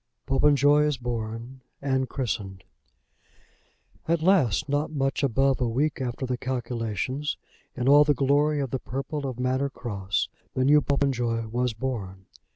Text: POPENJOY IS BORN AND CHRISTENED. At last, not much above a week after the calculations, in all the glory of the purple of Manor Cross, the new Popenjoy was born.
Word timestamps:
POPENJOY 0.25 0.81
IS 0.87 0.97
BORN 0.97 1.61
AND 1.79 2.09
CHRISTENED. 2.09 2.63
At 4.07 4.23
last, 4.23 4.67
not 4.67 4.89
much 4.89 5.21
above 5.21 5.61
a 5.61 5.69
week 5.69 6.01
after 6.01 6.25
the 6.25 6.37
calculations, 6.39 7.37
in 7.75 7.87
all 7.87 8.03
the 8.03 8.15
glory 8.15 8.59
of 8.59 8.71
the 8.71 8.79
purple 8.79 9.27
of 9.27 9.39
Manor 9.39 9.69
Cross, 9.69 10.29
the 10.55 10.65
new 10.65 10.81
Popenjoy 10.81 11.45
was 11.49 11.73
born. 11.73 12.25